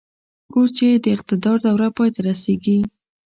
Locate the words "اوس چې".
0.53-0.83